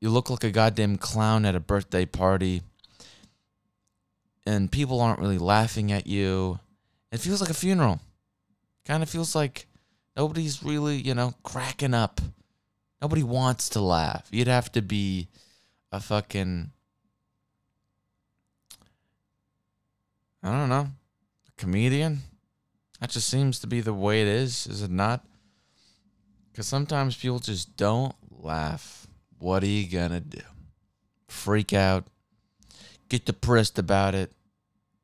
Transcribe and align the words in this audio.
you 0.00 0.10
look 0.10 0.30
like 0.30 0.44
a 0.44 0.50
goddamn 0.50 0.96
clown 0.96 1.44
at 1.44 1.54
a 1.54 1.60
birthday 1.60 2.06
party 2.06 2.62
and 4.46 4.72
people 4.72 5.00
aren't 5.00 5.20
really 5.20 5.38
laughing 5.38 5.92
at 5.92 6.06
you. 6.06 6.58
It 7.12 7.20
feels 7.20 7.40
like 7.40 7.50
a 7.50 7.54
funeral. 7.54 8.00
Kind 8.84 9.02
of 9.02 9.10
feels 9.10 9.34
like 9.34 9.66
nobody's 10.16 10.62
really, 10.62 10.96
you 10.96 11.14
know, 11.14 11.34
cracking 11.42 11.94
up. 11.94 12.20
Nobody 13.02 13.22
wants 13.22 13.68
to 13.70 13.80
laugh. 13.80 14.26
You'd 14.30 14.48
have 14.48 14.72
to 14.72 14.82
be 14.82 15.28
a 15.92 16.00
fucking 16.00 16.70
I 20.42 20.52
don't 20.52 20.68
know, 20.68 20.88
a 21.48 21.52
comedian. 21.56 22.20
That 23.00 23.10
just 23.10 23.28
seems 23.28 23.58
to 23.60 23.66
be 23.66 23.80
the 23.80 23.92
way 23.92 24.22
it 24.22 24.28
is, 24.28 24.66
is 24.66 24.82
it 24.82 24.90
not? 24.90 25.24
Because 26.50 26.66
sometimes 26.66 27.16
people 27.16 27.40
just 27.40 27.76
don't 27.76 28.14
laugh. 28.30 29.07
What 29.38 29.62
are 29.62 29.66
you 29.66 29.88
gonna 29.88 30.20
do? 30.20 30.40
Freak 31.28 31.72
out? 31.72 32.04
Get 33.08 33.24
depressed 33.24 33.78
about 33.78 34.14
it? 34.14 34.32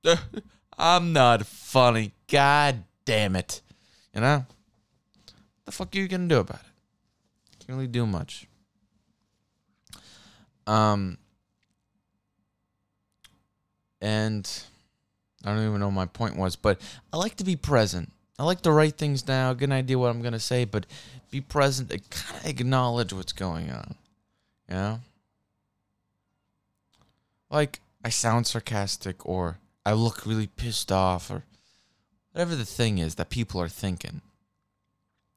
I'm 0.78 1.12
not 1.12 1.46
funny. 1.46 2.12
God 2.28 2.84
damn 3.04 3.36
it. 3.36 3.62
You 4.14 4.20
know? 4.20 4.36
What 4.38 5.66
the 5.66 5.72
fuck 5.72 5.94
are 5.94 5.98
you 5.98 6.08
gonna 6.08 6.26
do 6.26 6.40
about 6.40 6.60
it? 6.60 7.66
Can't 7.66 7.76
really 7.76 7.86
do 7.86 8.06
much. 8.06 8.46
Um 10.66 11.18
and 14.00 14.48
I 15.44 15.54
don't 15.54 15.66
even 15.66 15.80
know 15.80 15.86
what 15.86 15.94
my 15.94 16.06
point 16.06 16.36
was, 16.36 16.56
but 16.56 16.80
I 17.12 17.16
like 17.16 17.36
to 17.36 17.44
be 17.44 17.56
present. 17.56 18.10
I 18.38 18.44
like 18.44 18.62
to 18.62 18.72
write 18.72 18.98
things 18.98 19.22
down, 19.22 19.56
get 19.56 19.66
an 19.66 19.72
idea 19.72 19.98
what 19.98 20.10
I'm 20.10 20.22
gonna 20.22 20.40
say, 20.40 20.64
but 20.64 20.86
be 21.30 21.40
present 21.40 21.92
and 21.92 22.10
kind 22.10 22.40
of 22.40 22.46
acknowledge 22.46 23.12
what's 23.12 23.32
going 23.32 23.70
on. 23.70 23.94
You 24.68 24.74
know? 24.74 25.00
Like 27.50 27.80
I 28.04 28.08
sound 28.08 28.46
sarcastic 28.46 29.24
or 29.26 29.58
I 29.86 29.92
look 29.92 30.26
really 30.26 30.46
pissed 30.46 30.90
off 30.90 31.30
or 31.30 31.44
whatever 32.32 32.56
the 32.56 32.64
thing 32.64 32.98
is 32.98 33.14
that 33.14 33.30
people 33.30 33.60
are 33.60 33.68
thinking. 33.68 34.20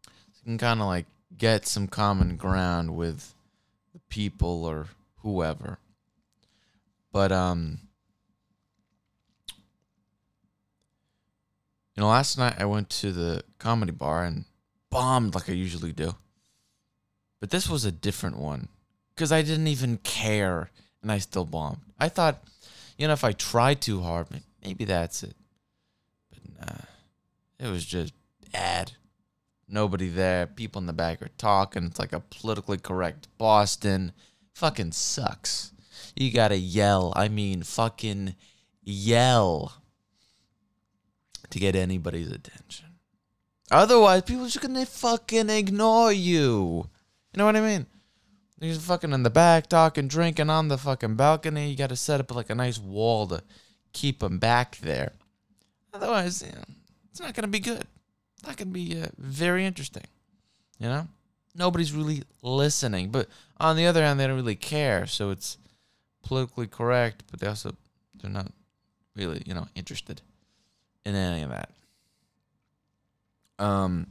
So 0.05 0.41
you 0.43 0.43
can 0.45 0.57
kind 0.57 0.81
of 0.81 0.87
like 0.87 1.05
get 1.37 1.67
some 1.67 1.87
common 1.87 2.37
ground 2.37 2.95
with 2.95 3.35
the 3.93 3.99
people 4.09 4.65
or 4.65 4.87
whoever. 5.17 5.79
But 7.11 7.31
um 7.31 7.79
you 11.95 12.01
know 12.01 12.07
last 12.07 12.37
night 12.37 12.55
I 12.57 12.65
went 12.65 12.89
to 12.89 13.11
the 13.11 13.43
comedy 13.59 13.91
bar 13.91 14.23
and 14.23 14.45
bombed 14.89 15.35
like 15.35 15.49
I 15.49 15.53
usually 15.53 15.91
do. 15.91 16.15
But 17.39 17.51
this 17.51 17.69
was 17.69 17.85
a 17.85 17.91
different 17.91 18.37
one 18.37 18.69
cuz 19.17 19.31
I 19.31 19.41
didn't 19.41 19.67
even 19.67 19.97
care 19.97 20.71
and 21.01 21.11
I 21.11 21.17
still 21.17 21.45
bombed. 21.45 21.81
I 21.99 22.07
thought 22.07 22.41
you 22.97 23.07
know, 23.07 23.13
if 23.13 23.23
I 23.23 23.31
try 23.31 23.73
too 23.73 24.01
hard, 24.01 24.27
maybe 24.63 24.85
that's 24.85 25.23
it. 25.23 25.35
But 26.31 26.39
nah, 26.59 27.65
it 27.67 27.69
was 27.71 27.85
just 27.85 28.13
bad. 28.51 28.93
Nobody 29.69 30.09
there. 30.09 30.47
People 30.47 30.79
in 30.79 30.87
the 30.87 30.93
back 30.93 31.21
are 31.21 31.29
talking. 31.37 31.85
It's 31.85 31.99
like 31.99 32.13
a 32.13 32.21
politically 32.21 32.77
correct 32.77 33.27
Boston. 33.37 34.13
Fucking 34.53 34.93
sucks. 34.93 35.73
You 36.15 36.31
gotta 36.31 36.57
yell. 36.57 37.13
I 37.15 37.27
mean, 37.27 37.63
fucking 37.63 38.35
yell 38.81 39.81
to 41.49 41.59
get 41.59 41.75
anybody's 41.75 42.31
attention. 42.31 42.85
Otherwise, 43.69 44.23
people 44.23 44.45
are 44.45 44.49
just 44.49 44.61
gonna 44.61 44.85
fucking 44.85 45.49
ignore 45.49 46.13
you. 46.13 46.89
You 47.33 47.37
know 47.37 47.45
what 47.45 47.57
I 47.57 47.61
mean? 47.61 47.85
He's 48.59 48.83
fucking 48.83 49.13
in 49.13 49.23
the 49.23 49.29
back 49.29 49.67
talking, 49.67 50.07
drinking 50.07 50.49
on 50.49 50.67
the 50.67 50.77
fucking 50.77 51.15
balcony. 51.15 51.69
You 51.69 51.77
got 51.77 51.89
to 51.89 51.95
set 51.95 52.19
up 52.19 52.33
like 52.33 52.49
a 52.49 52.55
nice 52.55 52.79
wall 52.79 53.27
to 53.27 53.43
keep 53.93 54.23
him 54.23 54.39
back 54.39 54.77
there. 54.77 55.13
Otherwise, 55.93 56.41
you 56.41 56.51
know, 56.51 56.63
it's 57.11 57.19
not 57.19 57.35
going 57.35 57.43
to 57.43 57.49
be 57.49 57.59
good. 57.59 57.85
It's 58.33 58.47
not 58.47 58.57
going 58.57 58.69
to 58.69 58.73
be 58.73 58.99
uh, 58.99 59.07
very 59.17 59.65
interesting. 59.65 60.05
You 60.79 60.87
know? 60.87 61.07
Nobody's 61.55 61.93
really 61.93 62.23
listening. 62.41 63.09
But 63.09 63.27
on 63.59 63.75
the 63.75 63.85
other 63.85 64.03
hand, 64.03 64.19
they 64.19 64.25
don't 64.27 64.35
really 64.35 64.55
care. 64.55 65.05
So 65.05 65.29
it's 65.29 65.57
politically 66.23 66.67
correct, 66.67 67.23
but 67.29 67.39
they 67.39 67.47
also, 67.47 67.75
they're 68.21 68.31
not 68.31 68.51
really, 69.15 69.43
you 69.45 69.53
know, 69.53 69.67
interested 69.75 70.21
in 71.05 71.15
any 71.15 71.43
of 71.43 71.49
that. 71.49 71.69
Um, 73.59 74.07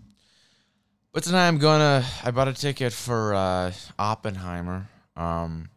but 1.17 1.23
tonight 1.23 1.49
I'm 1.49 1.57
gonna. 1.57 2.05
I 2.23 2.31
bought 2.31 2.47
a 2.47 2.53
ticket 2.53 2.93
for 2.93 3.33
uh, 3.33 3.73
Oppenheimer. 3.99 4.87
Um, 5.17 5.71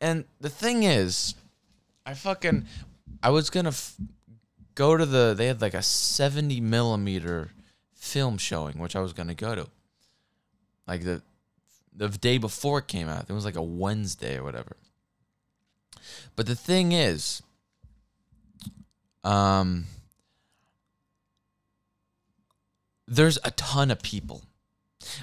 and 0.00 0.26
the 0.40 0.48
thing 0.48 0.84
is, 0.84 1.34
I 2.06 2.14
fucking. 2.14 2.66
I 3.20 3.30
was 3.30 3.50
gonna 3.50 3.70
f- 3.70 3.96
go 4.76 4.96
to 4.96 5.04
the. 5.04 5.34
They 5.36 5.48
had 5.48 5.60
like 5.60 5.74
a 5.74 5.82
70 5.82 6.60
millimeter 6.60 7.50
film 7.96 8.38
showing, 8.38 8.78
which 8.78 8.94
I 8.94 9.00
was 9.00 9.12
gonna 9.12 9.34
go 9.34 9.56
to. 9.56 9.66
Like 10.86 11.02
the, 11.02 11.20
the 11.92 12.08
day 12.08 12.38
before 12.38 12.78
it 12.78 12.86
came 12.86 13.08
out. 13.08 13.24
It 13.28 13.32
was 13.32 13.44
like 13.44 13.56
a 13.56 13.62
Wednesday 13.62 14.38
or 14.38 14.44
whatever. 14.44 14.76
But 16.36 16.46
the 16.46 16.54
thing 16.54 16.92
is, 16.92 17.42
um, 19.24 19.86
there's 23.08 23.40
a 23.42 23.50
ton 23.50 23.90
of 23.90 24.00
people 24.00 24.44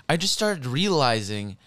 I 0.07 0.17
just 0.17 0.33
started 0.33 0.65
realizing 0.65 1.57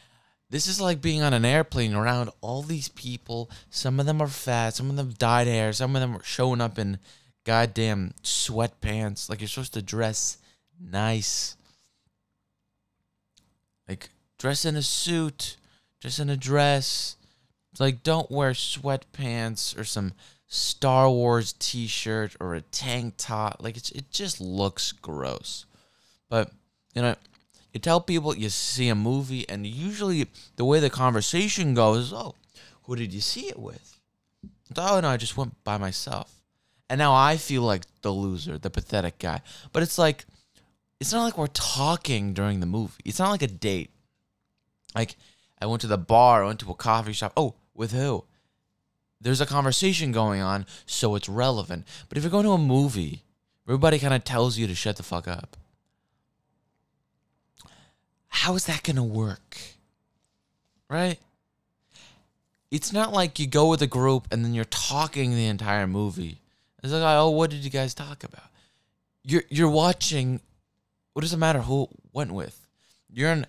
this 0.50 0.66
is 0.66 0.80
like 0.80 1.00
being 1.00 1.22
on 1.22 1.32
an 1.32 1.44
airplane 1.44 1.94
around 1.94 2.30
all 2.40 2.62
these 2.62 2.88
people. 2.88 3.50
Some 3.70 4.00
of 4.00 4.06
them 4.06 4.20
are 4.20 4.26
fat, 4.26 4.74
some 4.74 4.90
of 4.90 4.96
them 4.96 5.14
dyed 5.16 5.46
hair, 5.46 5.72
some 5.72 5.94
of 5.94 6.00
them 6.00 6.16
are 6.16 6.24
showing 6.24 6.60
up 6.60 6.78
in 6.78 6.98
goddamn 7.44 8.14
sweatpants. 8.22 9.28
Like 9.28 9.40
you're 9.40 9.48
supposed 9.48 9.74
to 9.74 9.82
dress 9.82 10.38
nice. 10.80 11.56
Like 13.88 14.10
dress 14.38 14.64
in 14.64 14.76
a 14.76 14.82
suit, 14.82 15.56
dress 16.00 16.18
in 16.18 16.30
a 16.30 16.36
dress. 16.36 17.16
Like 17.78 18.02
don't 18.02 18.30
wear 18.30 18.50
sweatpants 18.50 19.78
or 19.78 19.84
some 19.84 20.12
Star 20.48 21.08
Wars 21.08 21.52
t-shirt 21.52 22.34
or 22.40 22.56
a 22.56 22.60
tank 22.60 23.14
top. 23.16 23.58
Like 23.60 23.76
it's 23.76 23.92
it 23.92 24.10
just 24.10 24.40
looks 24.40 24.90
gross. 24.90 25.64
But 26.28 26.50
you 26.94 27.02
know, 27.02 27.14
you 27.72 27.80
tell 27.80 28.00
people 28.00 28.36
you 28.36 28.48
see 28.48 28.88
a 28.88 28.94
movie, 28.94 29.48
and 29.48 29.66
usually 29.66 30.26
the 30.56 30.64
way 30.64 30.80
the 30.80 30.90
conversation 30.90 31.74
goes 31.74 32.06
is, 32.06 32.12
oh, 32.12 32.34
who 32.84 32.96
did 32.96 33.12
you 33.12 33.20
see 33.20 33.48
it 33.48 33.58
with? 33.58 33.98
Oh, 34.76 35.00
no, 35.00 35.08
I 35.08 35.16
just 35.16 35.36
went 35.36 35.62
by 35.62 35.78
myself. 35.78 36.32
And 36.88 36.98
now 36.98 37.14
I 37.14 37.36
feel 37.36 37.62
like 37.62 37.82
the 38.02 38.10
loser, 38.10 38.58
the 38.58 38.70
pathetic 38.70 39.18
guy. 39.18 39.42
But 39.72 39.84
it's 39.84 39.98
like, 39.98 40.24
it's 40.98 41.12
not 41.12 41.22
like 41.22 41.38
we're 41.38 41.46
talking 41.48 42.34
during 42.34 42.58
the 42.58 42.66
movie. 42.66 43.02
It's 43.04 43.20
not 43.20 43.30
like 43.30 43.42
a 43.42 43.46
date. 43.46 43.90
Like, 44.94 45.16
I 45.60 45.66
went 45.66 45.82
to 45.82 45.86
the 45.86 45.98
bar, 45.98 46.42
I 46.42 46.46
went 46.48 46.60
to 46.60 46.70
a 46.70 46.74
coffee 46.74 47.12
shop. 47.12 47.32
Oh, 47.36 47.54
with 47.74 47.92
who? 47.92 48.24
There's 49.20 49.40
a 49.40 49.46
conversation 49.46 50.10
going 50.10 50.40
on, 50.40 50.66
so 50.86 51.14
it's 51.14 51.28
relevant. 51.28 51.86
But 52.08 52.18
if 52.18 52.24
you're 52.24 52.30
going 52.30 52.46
to 52.46 52.52
a 52.52 52.58
movie, 52.58 53.22
everybody 53.68 53.98
kind 54.00 54.14
of 54.14 54.24
tells 54.24 54.58
you 54.58 54.66
to 54.66 54.74
shut 54.74 54.96
the 54.96 55.02
fuck 55.04 55.28
up 55.28 55.56
how 58.30 58.54
is 58.54 58.64
that 58.66 58.82
going 58.82 58.96
to 58.96 59.02
work? 59.02 59.58
Right? 60.88 61.18
It's 62.70 62.92
not 62.92 63.12
like 63.12 63.38
you 63.38 63.46
go 63.46 63.68
with 63.68 63.82
a 63.82 63.86
group 63.86 64.28
and 64.30 64.44
then 64.44 64.54
you're 64.54 64.64
talking 64.64 65.34
the 65.34 65.46
entire 65.46 65.86
movie. 65.86 66.38
It's 66.82 66.92
like, 66.92 67.02
oh, 67.02 67.30
what 67.30 67.50
did 67.50 67.64
you 67.64 67.70
guys 67.70 67.94
talk 67.94 68.24
about? 68.24 68.46
You're 69.22 69.42
you're 69.50 69.70
watching. 69.70 70.40
What 71.12 71.22
does 71.22 71.32
it 71.32 71.36
matter 71.36 71.60
who 71.60 71.88
went 72.12 72.32
with? 72.32 72.66
You're 73.12 73.32
in 73.32 73.46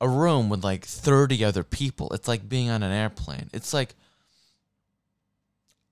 a 0.00 0.08
room 0.08 0.48
with 0.48 0.62
like 0.62 0.84
30 0.84 1.44
other 1.44 1.64
people. 1.64 2.12
It's 2.12 2.28
like 2.28 2.48
being 2.48 2.70
on 2.70 2.82
an 2.84 2.92
airplane. 2.92 3.50
It's 3.52 3.74
like 3.74 3.94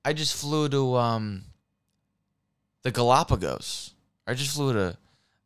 I 0.05 0.13
just 0.13 0.37
flew 0.37 0.69
to 0.69 0.97
um 0.97 1.43
the 2.83 2.93
Galapagos. 2.93 3.95
I 4.29 4.35
just 4.35 4.55
flew 4.55 4.73
to 4.73 4.97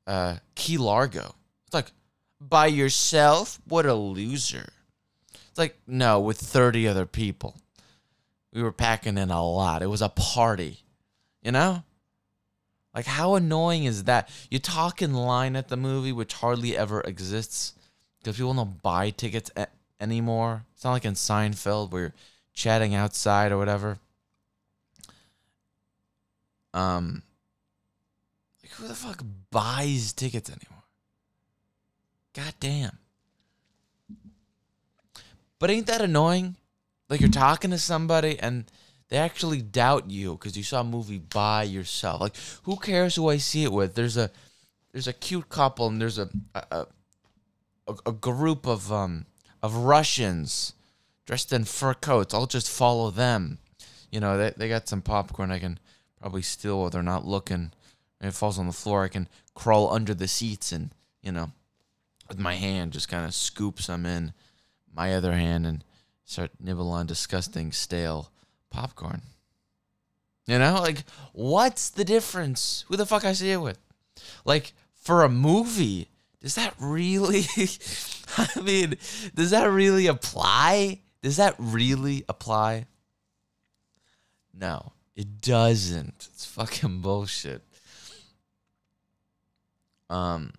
uh, 0.07 0.37
Key 0.55 0.77
Largo. 0.77 1.35
It's 1.67 1.73
like 1.73 1.91
by 2.41 2.67
yourself? 2.67 3.61
What 3.67 3.87
a 3.87 3.95
loser. 3.95 4.69
It's 5.33 5.59
like, 5.59 5.79
no, 5.87 6.21
with 6.21 6.39
30 6.39 6.89
other 6.89 7.07
people. 7.07 7.57
We 8.53 8.63
were 8.63 8.73
packing 8.73 9.19
in 9.19 9.31
a 9.31 9.45
lot. 9.45 9.83
It 9.83 9.87
was 9.87 10.03
a 10.03 10.09
party, 10.09 10.81
you 11.43 11.53
know? 11.53 11.85
Like, 12.95 13.07
how 13.07 13.37
annoying 13.37 13.85
is 13.85 14.05
that? 14.05 14.29
You 14.51 14.59
talk 14.59 15.01
in 15.01 15.15
line 15.15 15.55
at 15.55 15.69
the 15.69 15.77
movie, 15.77 16.13
which 16.13 16.35
hardly 16.35 16.77
ever 16.77 17.01
exists 17.03 17.75
because 18.19 18.37
people 18.37 18.55
don't 18.55 18.83
buy 18.83 19.11
tickets 19.11 19.51
a- 19.57 19.69
anymore. 20.01 20.65
It's 20.75 20.85
not 20.85 20.93
like 20.93 21.05
in 21.05 21.15
Seinfeld 21.15 21.93
where 21.93 22.01
you're 22.03 22.15
chatting 22.53 22.95
outside 22.95 23.53
or 23.53 23.59
whatever. 23.59 23.99
Um, 26.75 27.23
like 28.63 28.73
who 28.73 28.89
the 28.89 28.95
fuck 28.95 29.25
buys 29.51 30.13
tickets 30.13 30.51
anymore? 30.51 30.80
God 32.35 32.55
damn. 32.61 32.99
But 35.59 35.71
ain't 35.71 35.87
that 35.87 36.01
annoying? 36.01 36.57
like 37.11 37.21
you're 37.21 37.29
talking 37.29 37.73
to 37.73 37.79
somebody 37.79 38.39
and 38.39 38.65
they 39.09 39.17
actually 39.17 39.61
doubt 39.61 40.09
you 40.09 40.35
because 40.35 40.57
you 40.57 40.63
saw 40.63 40.81
a 40.81 40.85
movie 40.85 41.19
by 41.19 41.65
yourself. 41.65 42.21
Like, 42.21 42.37
who 42.63 42.77
cares 42.77 43.17
who 43.17 43.29
I 43.29 43.39
see 43.39 43.65
it 43.65 43.73
with? 43.73 43.95
There's 43.95 44.17
a 44.17 44.31
there's 44.93 45.09
a 45.09 45.13
cute 45.13 45.49
couple 45.49 45.89
and 45.89 46.01
there's 46.01 46.19
a 46.19 46.31
a, 46.55 46.87
a, 47.89 47.95
a 48.07 48.13
group 48.13 48.67
of 48.67 48.91
um 48.93 49.27
of 49.63 49.75
Russians 49.75 50.73
dressed 51.27 51.53
in 51.53 51.65
fur 51.65 51.95
coats. 51.95 52.33
I'll 52.33 52.47
just 52.47 52.71
follow 52.71 53.11
them. 53.11 53.59
You 54.13 54.21
know, 54.21 54.39
they 54.39 54.55
they 54.57 54.69
got 54.69 54.89
some 54.89 55.03
popcorn 55.03 55.51
I 55.51 55.59
can 55.59 55.81
probably 56.21 56.43
steal 56.43 56.81
while 56.81 56.91
they're 56.91 57.03
not 57.03 57.27
looking. 57.27 57.73
If 58.21 58.29
it 58.29 58.35
falls 58.35 58.59
on 58.59 58.67
the 58.67 58.73
floor, 58.73 59.05
I 59.05 59.09
can 59.09 59.29
crawl 59.55 59.93
under 59.93 60.15
the 60.15 60.29
seats 60.29 60.71
and 60.71 60.91
you 61.21 61.33
know, 61.33 61.51
with 62.31 62.39
my 62.39 62.55
hand 62.55 62.93
just 62.93 63.09
kind 63.09 63.27
of 63.27 63.35
scoop 63.35 63.83
some 63.83 64.07
in 64.07 64.33
my 64.95 65.15
other 65.15 65.33
hand 65.33 65.67
and 65.67 65.85
start 66.25 66.53
nibble 66.61 66.91
on 66.91 67.05
disgusting 67.05 67.73
stale 67.73 68.31
popcorn. 68.71 69.23
You 70.47 70.61
know, 70.61 70.81
like 70.81 71.05
what's 71.33 71.91
the 71.91 72.05
difference? 72.05 72.85
Who 72.89 72.97
the 72.97 73.05
fuck 73.05 73.25
I 73.25 73.33
see 73.33 73.51
it 73.51 73.61
with? 73.61 73.79
Like 74.45 74.73
for 74.95 75.25
a 75.25 75.29
movie, 75.29 76.09
does 76.41 76.55
that 76.55 76.73
really 76.79 77.43
I 78.39 78.61
mean, 78.61 78.95
does 79.35 79.51
that 79.51 79.69
really 79.69 80.07
apply? 80.07 81.01
Does 81.23 81.37
that 81.37 81.57
really 81.59 82.25
apply? 82.29 82.87
No, 84.55 84.93
it 85.17 85.41
doesn't. 85.41 86.29
It's 86.33 86.45
fucking 86.45 87.01
bullshit. 87.01 87.63
Um 90.09 90.53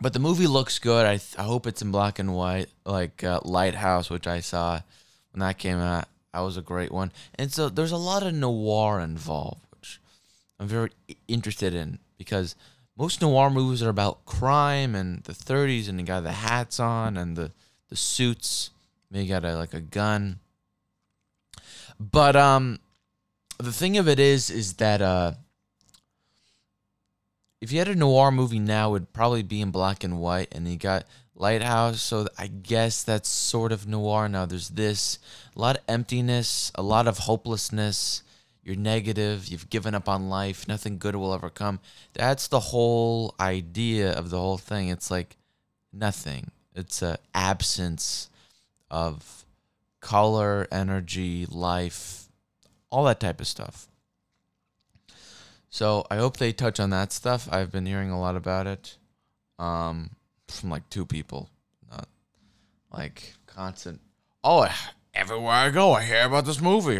but 0.00 0.12
the 0.12 0.18
movie 0.18 0.46
looks 0.46 0.78
good. 0.78 1.04
I, 1.04 1.18
th- 1.18 1.38
I 1.38 1.42
hope 1.42 1.66
it's 1.66 1.82
in 1.82 1.90
black 1.90 2.18
and 2.18 2.34
white, 2.34 2.68
like 2.86 3.22
uh, 3.22 3.40
Lighthouse, 3.44 4.08
which 4.08 4.26
I 4.26 4.40
saw 4.40 4.80
when 5.32 5.40
that 5.40 5.58
came 5.58 5.78
out. 5.78 6.06
That 6.32 6.40
was 6.40 6.56
a 6.56 6.62
great 6.62 6.92
one. 6.92 7.12
And 7.34 7.52
so 7.52 7.68
there's 7.68 7.92
a 7.92 7.96
lot 7.96 8.22
of 8.22 8.32
noir 8.32 9.00
involved, 9.00 9.60
which 9.70 10.00
I'm 10.58 10.68
very 10.68 10.90
interested 11.28 11.74
in 11.74 11.98
because 12.18 12.54
most 12.96 13.20
noir 13.20 13.50
movies 13.50 13.82
are 13.82 13.88
about 13.88 14.24
crime 14.26 14.94
and 14.94 15.22
the 15.24 15.32
30s, 15.32 15.88
and 15.88 16.00
you 16.00 16.06
got 16.06 16.22
the 16.22 16.32
hats 16.32 16.78
on 16.80 17.16
and 17.16 17.36
the 17.36 17.52
the 17.88 17.96
suits. 17.96 18.70
Maybe 19.10 19.26
got 19.26 19.44
a, 19.44 19.56
like 19.56 19.74
a 19.74 19.80
gun. 19.80 20.38
But 21.98 22.36
um, 22.36 22.78
the 23.58 23.72
thing 23.72 23.98
of 23.98 24.08
it 24.08 24.20
is, 24.20 24.48
is 24.48 24.74
that 24.74 25.02
uh 25.02 25.32
if 27.60 27.72
you 27.72 27.78
had 27.78 27.88
a 27.88 27.94
noir 27.94 28.30
movie 28.30 28.58
now, 28.58 28.88
it 28.88 28.92
would 28.92 29.12
probably 29.12 29.42
be 29.42 29.60
in 29.60 29.70
black 29.70 30.02
and 30.02 30.18
white, 30.18 30.48
and 30.52 30.66
you 30.66 30.76
got 30.76 31.04
Lighthouse, 31.34 32.02
so 32.02 32.26
I 32.38 32.48
guess 32.48 33.02
that's 33.02 33.28
sort 33.28 33.72
of 33.72 33.86
noir. 33.86 34.28
Now 34.28 34.46
there's 34.46 34.70
this, 34.70 35.18
a 35.56 35.60
lot 35.60 35.76
of 35.76 35.82
emptiness, 35.88 36.70
a 36.74 36.82
lot 36.82 37.08
of 37.08 37.18
hopelessness. 37.18 38.22
You're 38.62 38.76
negative. 38.76 39.48
You've 39.48 39.70
given 39.70 39.94
up 39.94 40.06
on 40.06 40.28
life. 40.28 40.68
Nothing 40.68 40.98
good 40.98 41.16
will 41.16 41.32
ever 41.32 41.48
come. 41.48 41.80
That's 42.12 42.46
the 42.46 42.60
whole 42.60 43.34
idea 43.40 44.12
of 44.12 44.28
the 44.28 44.38
whole 44.38 44.58
thing. 44.58 44.88
It's 44.88 45.10
like 45.10 45.36
nothing. 45.92 46.50
It's 46.74 47.00
a 47.00 47.18
absence 47.34 48.28
of 48.90 49.46
color, 50.00 50.68
energy, 50.70 51.46
life, 51.46 52.28
all 52.90 53.04
that 53.04 53.20
type 53.20 53.40
of 53.40 53.46
stuff. 53.46 53.88
So 55.70 56.04
I 56.10 56.16
hope 56.16 56.36
they 56.36 56.52
touch 56.52 56.80
on 56.80 56.90
that 56.90 57.12
stuff. 57.12 57.48
I've 57.50 57.70
been 57.70 57.86
hearing 57.86 58.10
a 58.10 58.20
lot 58.20 58.34
about 58.34 58.66
it 58.66 58.96
um, 59.58 60.10
from 60.48 60.68
like 60.68 60.88
two 60.90 61.06
people, 61.06 61.48
not 61.88 62.08
like 62.92 63.34
constant. 63.46 64.00
Oh, 64.42 64.68
everywhere 65.14 65.52
I 65.52 65.70
go, 65.70 65.92
I 65.92 66.02
hear 66.02 66.26
about 66.26 66.44
this 66.44 66.60
movie. 66.60 66.98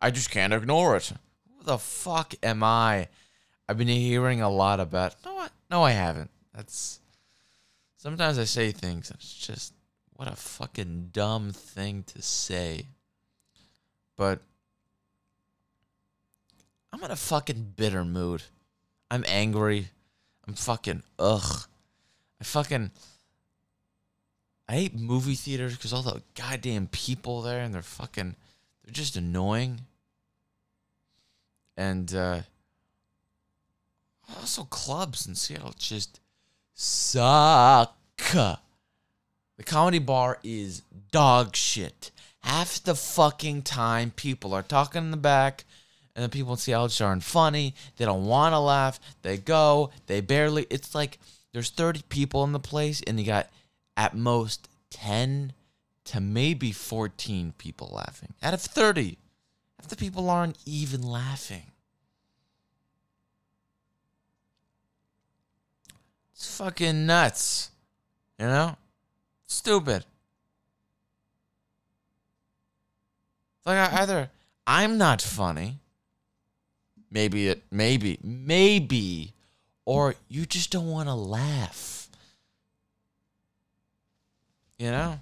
I 0.00 0.10
just 0.10 0.30
can't 0.30 0.52
ignore 0.52 0.96
it. 0.96 1.10
Who 1.48 1.64
the 1.64 1.78
fuck 1.78 2.34
am 2.42 2.62
I? 2.62 3.08
I've 3.66 3.78
been 3.78 3.88
hearing 3.88 4.42
a 4.42 4.50
lot 4.50 4.78
about. 4.78 5.16
No, 5.24 5.38
I, 5.38 5.48
no, 5.70 5.82
I 5.82 5.92
haven't. 5.92 6.30
That's 6.54 7.00
sometimes 7.96 8.38
I 8.38 8.44
say 8.44 8.72
things. 8.72 9.10
It's 9.10 9.32
just 9.32 9.72
what 10.16 10.28
a 10.28 10.36
fucking 10.36 11.10
dumb 11.12 11.52
thing 11.52 12.02
to 12.08 12.20
say. 12.20 12.88
But 14.18 14.42
I'm 16.92 17.02
in 17.02 17.10
a 17.10 17.16
fucking 17.16 17.74
bitter 17.76 18.04
mood. 18.04 18.42
I'm 19.10 19.24
angry. 19.26 19.88
I'm 20.46 20.54
fucking 20.54 21.02
ugh. 21.18 21.66
I 22.40 22.44
fucking 22.44 22.90
I 24.68 24.72
hate 24.74 24.94
movie 24.94 25.34
theaters 25.34 25.76
because 25.76 25.92
all 25.92 26.02
the 26.02 26.22
goddamn 26.34 26.88
people 26.88 27.42
there 27.42 27.60
and 27.60 27.74
they're 27.74 27.82
fucking 27.82 28.36
they're 28.84 28.92
just 28.92 29.16
annoying. 29.16 29.82
And 31.76 32.14
uh 32.14 32.40
also 34.38 34.64
clubs 34.64 35.26
in 35.26 35.34
Seattle 35.34 35.74
just 35.78 36.20
suck. 36.74 37.94
The 38.26 38.58
comedy 39.64 39.98
bar 39.98 40.38
is 40.42 40.82
dog 41.10 41.54
shit. 41.54 42.10
Half 42.40 42.82
the 42.82 42.94
fucking 42.94 43.62
time 43.62 44.10
people 44.10 44.52
are 44.54 44.62
talking 44.62 45.04
in 45.04 45.10
the 45.10 45.16
back 45.16 45.64
and 46.14 46.24
the 46.24 46.28
people 46.28 46.52
in 46.52 46.58
Seattle 46.58 46.88
just 46.88 47.00
aren't 47.00 47.22
funny. 47.22 47.74
They 47.96 48.04
don't 48.04 48.26
want 48.26 48.52
to 48.52 48.58
laugh. 48.58 49.00
They 49.22 49.38
go. 49.38 49.90
They 50.06 50.20
barely. 50.20 50.66
It's 50.68 50.94
like 50.94 51.18
there's 51.52 51.70
30 51.70 52.02
people 52.08 52.44
in 52.44 52.52
the 52.52 52.60
place, 52.60 53.02
and 53.06 53.18
you 53.18 53.26
got 53.26 53.48
at 53.96 54.14
most 54.14 54.68
10 54.90 55.52
to 56.04 56.20
maybe 56.20 56.72
14 56.72 57.54
people 57.58 57.90
laughing 57.92 58.34
out 58.42 58.54
of 58.54 58.60
30. 58.60 59.16
Half 59.78 59.88
the 59.88 59.96
people 59.96 60.28
aren't 60.28 60.58
even 60.66 61.02
laughing. 61.02 61.64
It's 66.32 66.56
fucking 66.56 67.06
nuts. 67.06 67.70
You 68.38 68.46
know? 68.46 68.76
Stupid. 69.46 70.04
Like 73.64 73.92
either 73.92 74.30
I'm 74.66 74.98
not 74.98 75.22
funny 75.22 75.78
Maybe 77.12 77.48
it, 77.48 77.62
maybe, 77.70 78.18
maybe, 78.24 79.34
or 79.84 80.14
you 80.28 80.46
just 80.46 80.70
don't 80.70 80.90
want 80.90 81.08
to 81.08 81.14
laugh. 81.14 82.08
You 84.78 84.90
know? 84.90 85.20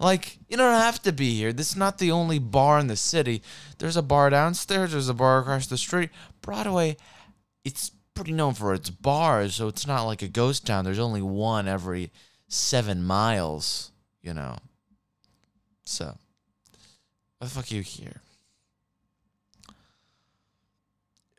Like, 0.00 0.38
you 0.48 0.56
don't 0.56 0.72
have 0.72 1.02
to 1.02 1.12
be 1.12 1.34
here. 1.34 1.52
This 1.52 1.70
is 1.70 1.76
not 1.76 1.98
the 1.98 2.10
only 2.10 2.38
bar 2.38 2.78
in 2.78 2.86
the 2.86 2.96
city. 2.96 3.42
There's 3.78 3.96
a 3.98 4.02
bar 4.02 4.30
downstairs, 4.30 4.92
there's 4.92 5.10
a 5.10 5.14
bar 5.14 5.40
across 5.40 5.66
the 5.66 5.76
street. 5.76 6.10
Broadway, 6.40 6.96
it's 7.62 7.92
pretty 8.14 8.32
known 8.32 8.54
for 8.54 8.72
its 8.72 8.88
bars, 8.88 9.54
so 9.54 9.68
it's 9.68 9.86
not 9.86 10.04
like 10.04 10.22
a 10.22 10.28
ghost 10.28 10.66
town. 10.66 10.86
There's 10.86 10.98
only 10.98 11.22
one 11.22 11.68
every 11.68 12.10
seven 12.48 13.04
miles, 13.04 13.92
you 14.22 14.32
know? 14.32 14.56
So, 15.84 16.16
what 17.38 17.48
the 17.48 17.54
fuck 17.54 17.70
are 17.70 17.74
you 17.74 17.82
here? 17.82 18.22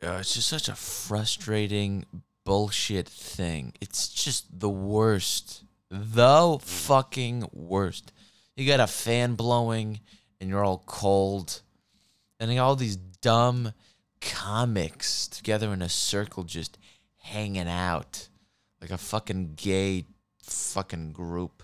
Uh, 0.02 0.18
it's 0.20 0.34
just 0.34 0.48
such 0.48 0.68
a 0.68 0.74
frustrating 0.74 2.04
bullshit 2.44 3.08
thing. 3.08 3.72
It's 3.80 4.08
just 4.08 4.60
the 4.60 4.70
worst. 4.70 5.64
The 5.90 6.58
fucking 6.60 7.48
worst. 7.52 8.12
You 8.56 8.66
got 8.66 8.80
a 8.80 8.86
fan 8.86 9.34
blowing 9.34 10.00
and 10.40 10.48
you're 10.48 10.64
all 10.64 10.82
cold. 10.86 11.62
And 12.40 12.58
all 12.58 12.76
these 12.76 12.96
dumb 12.96 13.72
comics 14.20 15.28
together 15.28 15.72
in 15.72 15.82
a 15.82 15.88
circle 15.88 16.44
just 16.44 16.78
hanging 17.16 17.68
out 17.68 18.28
like 18.80 18.90
a 18.90 18.98
fucking 18.98 19.54
gay 19.56 20.04
fucking 20.42 21.12
group. 21.12 21.62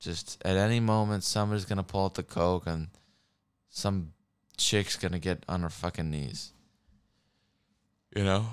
Just 0.00 0.42
at 0.44 0.56
any 0.56 0.80
moment, 0.80 1.22
somebody's 1.24 1.64
gonna 1.64 1.82
pull 1.82 2.06
out 2.06 2.14
the 2.14 2.22
coke 2.22 2.66
and 2.66 2.88
some 3.68 4.12
chick's 4.56 4.96
gonna 4.96 5.18
get 5.18 5.44
on 5.48 5.62
her 5.62 5.68
fucking 5.68 6.10
knees. 6.10 6.51
You 8.14 8.24
know? 8.24 8.46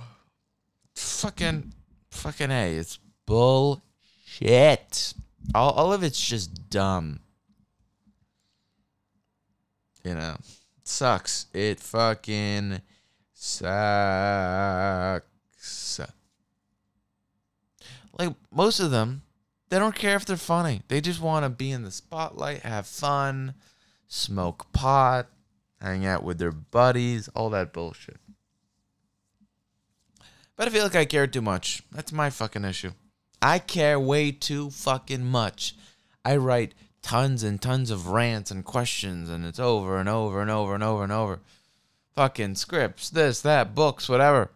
Fucking, 0.95 1.73
fucking 2.11 2.51
A. 2.51 2.77
It's 2.77 2.99
bullshit. 3.25 5.13
All, 5.53 5.71
all 5.71 5.93
of 5.93 6.03
it's 6.03 6.19
just 6.19 6.69
dumb. 6.69 7.19
You 10.03 10.15
know? 10.15 10.35
It 10.79 10.87
sucks. 10.87 11.47
It 11.53 11.79
fucking 11.79 12.81
sucks. 13.33 15.25
Like, 18.17 18.33
most 18.51 18.79
of 18.81 18.91
them, 18.91 19.21
they 19.69 19.79
don't 19.79 19.95
care 19.95 20.17
if 20.17 20.25
they're 20.25 20.35
funny. 20.35 20.81
They 20.89 20.99
just 20.99 21.21
want 21.21 21.45
to 21.45 21.49
be 21.49 21.71
in 21.71 21.83
the 21.83 21.91
spotlight, 21.91 22.63
have 22.63 22.85
fun, 22.85 23.53
smoke 24.07 24.71
pot, 24.73 25.27
hang 25.81 26.05
out 26.05 26.23
with 26.23 26.37
their 26.37 26.51
buddies, 26.51 27.29
all 27.29 27.49
that 27.51 27.71
bullshit. 27.71 28.19
But 30.59 30.67
I 30.67 30.71
feel 30.71 30.83
like 30.83 30.95
I 30.95 31.05
care 31.05 31.25
too 31.25 31.41
much. 31.41 31.83
That's 31.89 32.11
my 32.11 32.29
fucking 32.29 32.65
issue. 32.65 32.91
I 33.41 33.59
care 33.59 33.97
way 33.97 34.33
too 34.33 34.69
fucking 34.71 35.23
much. 35.23 35.73
I 36.25 36.35
write 36.35 36.73
tons 37.01 37.43
and 37.43 37.61
tons 37.61 37.89
of 37.91 38.07
rants 38.07 38.51
and 38.51 38.65
questions, 38.65 39.29
and 39.29 39.45
it's 39.45 39.57
over 39.57 39.99
and 39.99 40.09
over 40.09 40.41
and 40.41 40.51
over 40.51 40.75
and 40.75 40.83
over 40.83 41.03
and 41.03 41.13
over. 41.13 41.39
Fucking 42.13 42.55
scripts, 42.55 43.09
this, 43.09 43.39
that, 43.39 43.73
books, 43.73 44.09
whatever. 44.09 44.51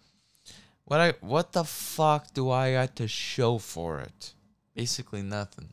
What 0.83 1.00
I 1.00 1.13
what 1.22 1.53
the 1.53 1.63
fuck 1.63 2.33
do 2.33 2.51
I 2.51 2.74
got 2.74 2.98
to 2.98 3.07
show 3.07 3.57
for 3.57 4.01
it? 4.01 4.33
Basically 4.75 5.22
nothing. 5.22 5.69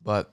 But 0.00 0.32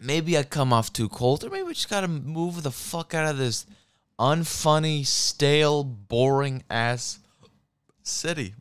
maybe 0.00 0.36
I 0.36 0.42
come 0.42 0.72
off 0.72 0.92
too 0.92 1.08
cold, 1.08 1.44
or 1.44 1.50
maybe 1.50 1.64
we 1.64 1.74
just 1.74 1.90
gotta 1.90 2.08
move 2.08 2.62
the 2.62 2.70
fuck 2.70 3.14
out 3.14 3.30
of 3.30 3.38
this 3.38 3.66
unfunny, 4.18 5.04
stale, 5.06 5.84
boring 5.84 6.62
ass 6.70 7.18
city. 8.02 8.54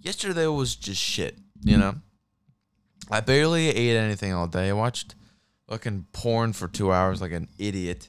Yesterday 0.00 0.46
was 0.46 0.76
just 0.76 1.00
shit, 1.00 1.38
you 1.62 1.76
know? 1.76 1.96
I 3.10 3.20
barely 3.20 3.68
ate 3.68 3.96
anything 3.96 4.32
all 4.32 4.46
day. 4.46 4.68
I 4.68 4.72
watched 4.72 5.14
fucking 5.68 6.06
porn 6.12 6.52
for 6.52 6.68
two 6.68 6.92
hours 6.92 7.20
like 7.20 7.32
an 7.32 7.48
idiot. 7.58 8.08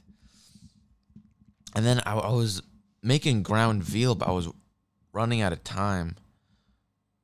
And 1.74 1.84
then 1.84 2.00
I, 2.06 2.14
I 2.14 2.32
was 2.32 2.62
making 3.02 3.42
ground 3.42 3.82
veal, 3.82 4.14
but 4.14 4.28
I 4.28 4.32
was 4.32 4.48
running 5.12 5.40
out 5.40 5.52
of 5.52 5.64
time. 5.64 6.16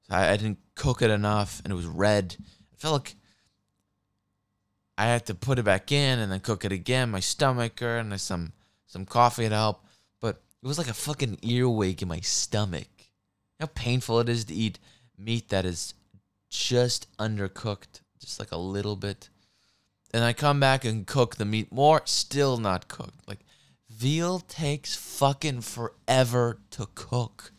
So 0.03 0.15
I, 0.15 0.33
I 0.33 0.37
didn't 0.37 0.59
cook 0.75 1.03
it 1.03 1.11
enough 1.11 1.61
and 1.65 1.73
it 1.73 1.77
was 1.77 1.87
red. 1.87 2.37
I 2.41 2.77
felt 2.77 2.93
like 2.95 3.15
I 4.99 5.07
had 5.07 5.27
to 5.27 5.35
put 5.35 5.59
it 5.59 5.65
back 5.65 5.93
in 5.93 6.19
and 6.19 6.33
then 6.33 6.41
cook 6.41 6.65
it 6.65 6.73
again. 6.73 7.11
My 7.11 7.21
stomach 7.21 7.81
hurt 7.81 7.99
and 7.99 8.21
some 8.21 8.53
some 8.87 9.05
coffee 9.05 9.49
to 9.49 9.55
help, 9.55 9.85
but 10.21 10.43
it 10.63 10.67
was 10.67 10.79
like 10.79 10.89
a 10.89 10.95
fucking 10.95 11.39
earwig 11.43 12.03
in 12.03 12.09
my 12.09 12.21
stomach. 12.21 12.89
How 13.61 13.67
painful 13.67 14.21
it 14.21 14.29
is 14.29 14.45
to 14.47 14.55
eat 14.55 14.79
meat 15.19 15.49
that 15.51 15.65
is 15.65 15.95
just 16.51 17.15
undercooked, 17.19 18.01
just 18.21 18.39
like 18.39 18.53
a 18.53 18.57
little 18.57 18.97
bit. 18.97 19.29
And 20.15 20.25
I 20.25 20.33
come 20.33 20.61
back 20.61 20.85
and 20.85 21.07
cook 21.07 21.37
the 21.37 21.45
meat 21.45 21.73
more, 21.73 22.03
still 22.05 22.57
not 22.57 22.89
cooked. 22.89 23.29
Like 23.29 23.41
veal 23.91 24.41
takes 24.41 24.95
fucking 24.95 25.63
forever 25.63 26.59
to 26.71 26.87
cook. 26.95 27.53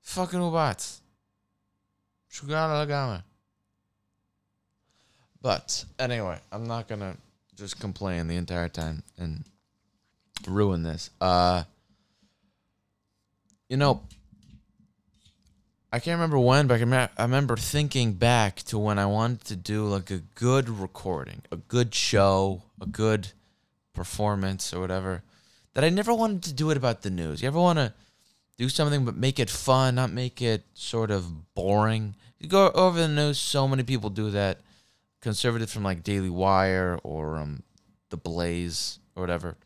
Fucking. 0.00 0.40
Shugana 0.40 1.00
lagama. 2.32 3.22
But 5.44 5.84
anyway, 5.98 6.38
I'm 6.50 6.66
not 6.66 6.88
gonna 6.88 7.18
just 7.54 7.78
complain 7.78 8.28
the 8.28 8.36
entire 8.36 8.70
time 8.70 9.02
and 9.18 9.44
ruin 10.48 10.82
this. 10.82 11.10
Uh 11.20 11.64
you 13.68 13.76
know, 13.76 14.00
I 15.92 15.98
can't 15.98 16.16
remember 16.16 16.38
when, 16.38 16.66
but 16.66 16.74
I, 16.74 16.78
can, 16.78 16.92
I 16.94 17.08
remember 17.18 17.56
thinking 17.58 18.14
back 18.14 18.62
to 18.64 18.78
when 18.78 18.98
I 18.98 19.04
wanted 19.04 19.44
to 19.44 19.56
do 19.56 19.84
like 19.84 20.10
a 20.10 20.22
good 20.34 20.70
recording, 20.70 21.42
a 21.52 21.56
good 21.56 21.94
show, 21.94 22.62
a 22.80 22.86
good 22.86 23.28
performance 23.92 24.72
or 24.72 24.80
whatever. 24.80 25.24
That 25.74 25.84
I 25.84 25.90
never 25.90 26.14
wanted 26.14 26.42
to 26.44 26.54
do 26.54 26.70
it 26.70 26.78
about 26.78 27.02
the 27.02 27.10
news. 27.10 27.42
You 27.42 27.48
ever 27.48 27.60
want 27.60 27.78
to 27.78 27.92
do 28.56 28.70
something 28.70 29.04
but 29.04 29.14
make 29.14 29.38
it 29.38 29.50
fun, 29.50 29.96
not 29.96 30.10
make 30.10 30.40
it 30.40 30.64
sort 30.72 31.10
of 31.10 31.54
boring? 31.54 32.14
You 32.38 32.48
go 32.48 32.70
over 32.70 32.98
the 32.98 33.08
news. 33.08 33.38
So 33.38 33.68
many 33.68 33.82
people 33.82 34.08
do 34.08 34.30
that 34.30 34.60
conservative 35.24 35.70
from 35.70 35.82
like 35.82 36.04
Daily 36.04 36.30
Wire 36.30 37.00
or 37.02 37.38
um, 37.38 37.64
The 38.10 38.16
Blaze 38.16 39.00
or 39.16 39.22
whatever. 39.22 39.56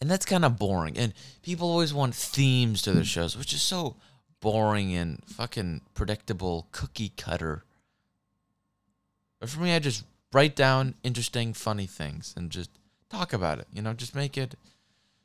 And 0.00 0.10
that's 0.10 0.24
kind 0.24 0.44
of 0.44 0.58
boring. 0.58 0.96
And 0.96 1.12
people 1.42 1.68
always 1.68 1.92
want 1.92 2.14
themes 2.14 2.80
to 2.82 2.92
their 2.92 3.04
shows, 3.04 3.36
which 3.36 3.52
is 3.52 3.60
so 3.60 3.96
boring 4.40 4.94
and 4.94 5.22
fucking 5.26 5.82
predictable, 5.94 6.68
cookie 6.70 7.12
cutter. 7.16 7.64
But 9.40 9.48
for 9.48 9.60
me, 9.60 9.74
I 9.74 9.78
just 9.78 10.04
write 10.32 10.54
down 10.54 10.94
interesting, 11.02 11.52
funny 11.52 11.86
things 11.86 12.34
and 12.36 12.50
just 12.50 12.70
talk 13.10 13.32
about 13.32 13.58
it. 13.58 13.66
You 13.72 13.82
know, 13.82 13.94
just 13.94 14.14
make 14.14 14.38
it 14.38 14.54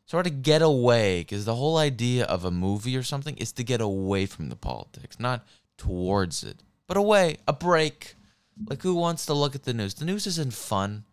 sort 0.05 0.25
of 0.25 0.41
get 0.41 0.61
away. 0.61 1.21
Because 1.21 1.45
the 1.45 1.55
whole 1.55 1.77
idea 1.77 2.25
of 2.25 2.43
a 2.43 2.51
movie 2.51 2.97
or 2.97 3.03
something 3.03 3.37
is 3.37 3.51
to 3.53 3.63
get 3.63 3.81
away 3.81 4.25
from 4.25 4.49
the 4.49 4.55
politics, 4.55 5.19
not 5.19 5.45
towards 5.77 6.43
it, 6.43 6.63
but 6.87 6.97
away, 6.97 7.37
a 7.47 7.53
break 7.53 8.15
like, 8.67 8.81
who 8.81 8.95
wants 8.95 9.25
to 9.27 9.33
look 9.33 9.55
at 9.55 9.63
the 9.63 9.73
news? 9.73 9.93
The 9.93 10.05
news 10.05 10.27
isn't 10.27 10.53
fun. 10.53 11.03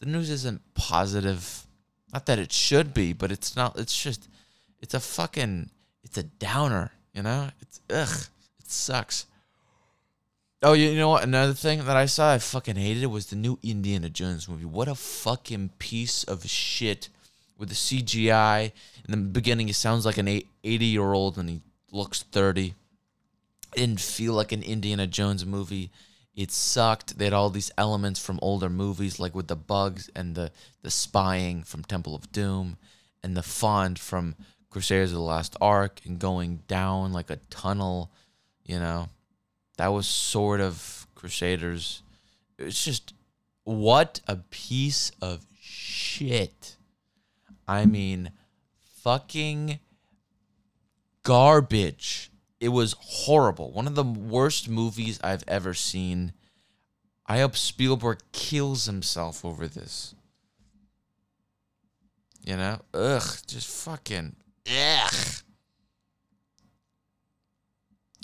The 0.00 0.06
news 0.06 0.30
isn't 0.30 0.62
positive. 0.74 1.66
Not 2.12 2.26
that 2.26 2.38
it 2.38 2.52
should 2.52 2.92
be, 2.92 3.12
but 3.12 3.30
it's 3.30 3.56
not. 3.56 3.78
It's 3.78 4.00
just, 4.00 4.28
it's 4.80 4.94
a 4.94 5.00
fucking, 5.00 5.70
it's 6.02 6.18
a 6.18 6.24
downer. 6.24 6.92
You 7.14 7.22
know, 7.22 7.50
it's 7.60 7.80
ugh. 7.90 8.26
It 8.58 8.70
sucks. 8.70 9.26
Oh, 10.62 10.74
you 10.74 10.94
know 10.94 11.08
what? 11.08 11.24
Another 11.24 11.54
thing 11.54 11.84
that 11.84 11.96
I 11.96 12.04
saw 12.04 12.32
I 12.32 12.38
fucking 12.38 12.76
hated 12.76 13.06
was 13.06 13.26
the 13.26 13.36
new 13.36 13.58
Indiana 13.62 14.10
Jones 14.10 14.48
movie. 14.48 14.66
What 14.66 14.88
a 14.88 14.94
fucking 14.94 15.70
piece 15.78 16.22
of 16.24 16.46
shit 16.46 17.08
with 17.56 17.70
the 17.70 17.74
CGI. 17.74 18.72
In 19.08 19.10
the 19.10 19.16
beginning, 19.16 19.68
he 19.68 19.72
sounds 19.72 20.04
like 20.04 20.18
an 20.18 20.28
80 20.28 20.84
year 20.84 21.12
old 21.12 21.38
and 21.38 21.48
he 21.48 21.62
looks 21.90 22.22
30. 22.24 22.74
It 23.74 23.78
didn't 23.78 24.00
feel 24.00 24.34
like 24.34 24.52
an 24.52 24.62
Indiana 24.62 25.06
Jones 25.06 25.46
movie. 25.46 25.90
It 26.40 26.50
sucked. 26.50 27.18
They 27.18 27.26
had 27.26 27.34
all 27.34 27.50
these 27.50 27.70
elements 27.76 28.18
from 28.18 28.38
older 28.40 28.70
movies, 28.70 29.20
like 29.20 29.34
with 29.34 29.48
the 29.48 29.56
bugs 29.56 30.08
and 30.16 30.34
the, 30.34 30.50
the 30.80 30.90
spying 30.90 31.64
from 31.64 31.84
Temple 31.84 32.14
of 32.14 32.32
Doom 32.32 32.78
and 33.22 33.36
the 33.36 33.42
font 33.42 33.98
from 33.98 34.36
Crusaders 34.70 35.10
of 35.10 35.16
the 35.16 35.22
Last 35.22 35.54
Ark 35.60 36.00
and 36.06 36.18
going 36.18 36.62
down 36.66 37.12
like 37.12 37.28
a 37.28 37.40
tunnel, 37.50 38.10
you 38.64 38.78
know. 38.78 39.10
That 39.76 39.88
was 39.88 40.06
sort 40.06 40.62
of 40.62 41.06
Crusaders. 41.14 42.02
It's 42.58 42.82
just 42.86 43.12
what 43.64 44.22
a 44.26 44.36
piece 44.36 45.12
of 45.20 45.44
shit. 45.60 46.76
I 47.68 47.84
mean, 47.84 48.32
fucking 49.02 49.78
garbage. 51.22 52.29
It 52.60 52.68
was 52.68 52.94
horrible. 53.00 53.72
One 53.72 53.86
of 53.86 53.94
the 53.94 54.04
worst 54.04 54.68
movies 54.68 55.18
I've 55.24 55.44
ever 55.48 55.72
seen. 55.72 56.34
I 57.26 57.38
hope 57.38 57.56
Spielberg 57.56 58.18
kills 58.32 58.84
himself 58.84 59.44
over 59.44 59.66
this. 59.66 60.14
You 62.44 62.56
know? 62.56 62.80
Ugh, 62.92 63.36
just 63.46 63.68
fucking 63.68 64.36
ugh. 64.68 65.14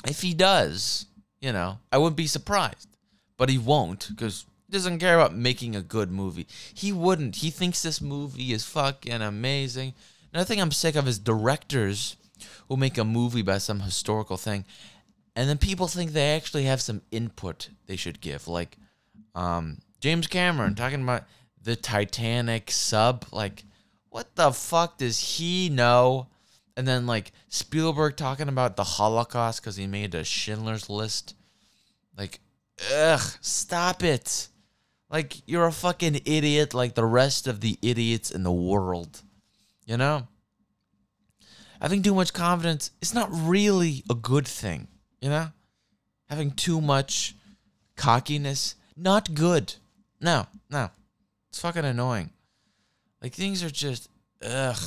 If 0.06 0.20
he 0.20 0.34
does, 0.34 1.06
you 1.40 1.52
know, 1.52 1.78
I 1.90 1.98
wouldn't 1.98 2.16
be 2.16 2.26
surprised. 2.26 2.88
But 3.38 3.48
he 3.48 3.58
won't 3.58 4.08
because 4.10 4.46
he 4.66 4.72
doesn't 4.72 4.98
care 4.98 5.14
about 5.14 5.34
making 5.34 5.76
a 5.76 5.82
good 5.82 6.10
movie. 6.10 6.46
He 6.74 6.92
wouldn't. 6.92 7.36
He 7.36 7.50
thinks 7.50 7.82
this 7.82 8.00
movie 8.00 8.52
is 8.52 8.64
fucking 8.64 9.22
amazing. 9.22 9.94
Another 10.32 10.46
thing 10.46 10.60
I'm 10.60 10.72
sick 10.72 10.96
of 10.96 11.06
is 11.06 11.18
directors 11.18 12.16
who 12.68 12.76
make 12.76 12.98
a 12.98 13.04
movie 13.04 13.40
about 13.40 13.62
some 13.62 13.80
historical 13.80 14.36
thing, 14.36 14.64
and 15.34 15.48
then 15.48 15.58
people 15.58 15.86
think 15.86 16.12
they 16.12 16.34
actually 16.34 16.64
have 16.64 16.80
some 16.80 17.02
input 17.10 17.68
they 17.86 17.96
should 17.96 18.20
give. 18.20 18.48
Like 18.48 18.76
um, 19.34 19.78
James 20.00 20.26
Cameron 20.26 20.74
talking 20.74 21.02
about 21.02 21.24
the 21.62 21.76
Titanic 21.76 22.70
sub. 22.70 23.26
Like, 23.32 23.64
what 24.08 24.34
the 24.34 24.50
fuck 24.52 24.98
does 24.98 25.18
he 25.18 25.68
know? 25.68 26.28
And 26.76 26.86
then 26.86 27.06
like 27.06 27.32
Spielberg 27.48 28.16
talking 28.16 28.48
about 28.48 28.76
the 28.76 28.84
Holocaust 28.84 29.60
because 29.60 29.76
he 29.76 29.86
made 29.86 30.14
a 30.14 30.24
Schindler's 30.24 30.88
List. 30.88 31.34
Like, 32.16 32.40
ugh, 32.94 33.20
stop 33.40 34.02
it. 34.02 34.48
Like, 35.10 35.36
you're 35.46 35.66
a 35.66 35.72
fucking 35.72 36.22
idiot 36.24 36.74
like 36.74 36.94
the 36.94 37.04
rest 37.04 37.46
of 37.46 37.60
the 37.60 37.78
idiots 37.82 38.30
in 38.30 38.42
the 38.42 38.52
world. 38.52 39.22
You 39.84 39.96
know? 39.96 40.26
Having 41.80 42.02
too 42.02 42.14
much 42.14 42.32
confidence 42.32 42.90
is 43.00 43.14
not 43.14 43.28
really 43.30 44.04
a 44.10 44.14
good 44.14 44.46
thing, 44.46 44.88
you 45.20 45.28
know? 45.28 45.48
Having 46.28 46.52
too 46.52 46.80
much 46.80 47.34
cockiness, 47.96 48.74
not 48.96 49.34
good. 49.34 49.74
No, 50.20 50.46
no. 50.70 50.90
It's 51.48 51.60
fucking 51.60 51.84
annoying. 51.84 52.30
Like 53.22 53.34
things 53.34 53.62
are 53.62 53.70
just 53.70 54.08
ugh. 54.44 54.78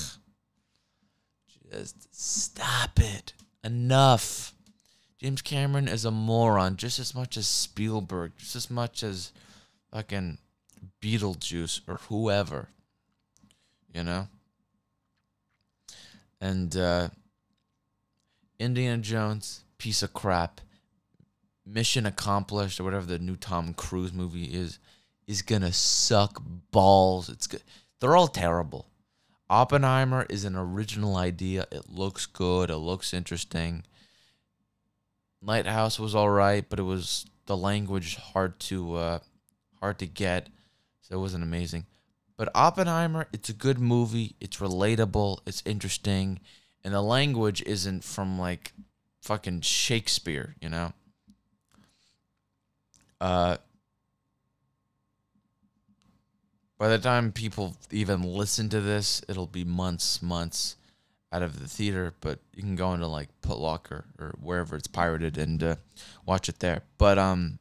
Just 1.71 2.15
stop 2.15 2.99
it. 2.99 3.33
Enough. 3.63 4.53
James 5.19 5.41
Cameron 5.41 5.87
is 5.87 6.05
a 6.05 6.11
moron 6.11 6.77
just 6.77 6.97
as 6.97 7.13
much 7.13 7.35
as 7.37 7.47
Spielberg, 7.47 8.31
just 8.37 8.55
as 8.55 8.69
much 8.69 9.03
as 9.03 9.31
fucking 9.91 10.37
Beetlejuice 11.01 11.81
or 11.87 11.95
whoever. 12.07 12.69
You 13.93 14.03
know? 14.03 14.27
And 16.41 16.75
uh, 16.75 17.09
Indiana 18.59 19.01
Jones, 19.01 19.63
piece 19.77 20.03
of 20.03 20.13
crap. 20.13 20.61
Mission 21.65 22.05
accomplished, 22.05 22.79
or 22.79 22.83
whatever 22.83 23.05
the 23.05 23.19
new 23.19 23.35
Tom 23.35 23.73
Cruise 23.73 24.11
movie 24.11 24.45
is, 24.45 24.79
is 25.27 25.41
gonna 25.43 25.71
suck 25.71 26.41
balls. 26.71 27.29
It's 27.29 27.45
good. 27.45 27.61
They're 27.99 28.15
all 28.15 28.27
terrible. 28.27 28.87
Oppenheimer 29.49 30.25
is 30.29 30.45
an 30.45 30.55
original 30.55 31.15
idea. 31.15 31.65
It 31.71 31.89
looks 31.89 32.25
good. 32.25 32.69
It 32.69 32.77
looks 32.77 33.13
interesting. 33.13 33.83
Lighthouse 35.41 35.99
was 35.99 36.15
all 36.15 36.29
right, 36.29 36.65
but 36.67 36.79
it 36.79 36.83
was 36.83 37.25
the 37.45 37.57
language 37.57 38.15
hard 38.15 38.59
to 38.61 38.95
uh, 38.95 39.19
hard 39.79 39.99
to 39.99 40.05
get, 40.05 40.49
so 41.01 41.15
it 41.15 41.19
wasn't 41.19 41.43
amazing. 41.43 41.85
But 42.39 42.51
Oppenheimer, 42.55 43.27
it's 43.33 43.49
a 43.49 43.53
good 43.53 43.79
movie. 43.79 44.37
It's 44.39 44.59
relatable. 44.59 45.39
It's 45.45 45.61
interesting, 45.65 46.39
and 46.85 46.93
the 46.93 47.01
language 47.01 47.61
isn't 47.63 48.05
from 48.05 48.39
like 48.39 48.71
fucking 49.21 49.59
Shakespeare, 49.59 50.55
you 50.61 50.69
know. 50.69 50.93
Uh, 53.19 53.57
by 56.77 56.87
the 56.87 56.97
time 56.97 57.33
people 57.33 57.75
even 57.91 58.23
listen 58.23 58.69
to 58.69 58.79
this, 58.79 59.21
it'll 59.27 59.45
be 59.45 59.65
months, 59.65 60.21
months 60.21 60.77
out 61.33 61.41
of 61.41 61.59
the 61.59 61.67
theater. 61.67 62.13
But 62.21 62.39
you 62.55 62.63
can 62.63 62.77
go 62.77 62.93
into 62.93 63.07
like 63.07 63.27
Putlocker 63.41 64.05
or 64.17 64.33
wherever 64.41 64.77
it's 64.77 64.87
pirated 64.87 65.37
and 65.37 65.61
uh, 65.61 65.75
watch 66.25 66.47
it 66.47 66.59
there. 66.59 66.83
But 66.97 67.19
um, 67.19 67.59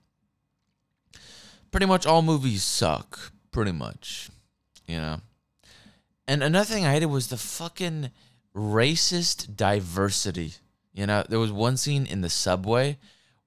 pretty 1.72 1.86
much 1.86 2.06
all 2.06 2.22
movies 2.22 2.62
suck. 2.62 3.32
Pretty 3.50 3.72
much, 3.72 4.30
you 4.88 4.96
know. 4.96 5.20
And 6.26 6.42
another 6.42 6.74
thing 6.74 6.84
I 6.84 6.92
hated 6.92 7.06
was 7.06 7.28
the 7.28 7.36
fucking 7.36 8.10
racist 8.54 9.54
diversity. 9.54 10.54
You 10.92 11.06
know, 11.06 11.24
there 11.28 11.38
was 11.38 11.52
one 11.52 11.76
scene 11.76 12.06
in 12.06 12.22
the 12.22 12.28
subway 12.28 12.98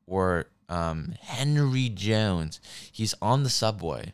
where 0.05 0.45
um, 0.69 1.15
Henry 1.21 1.89
Jones, 1.89 2.61
he's 2.91 3.13
on 3.21 3.43
the 3.43 3.49
subway 3.49 4.13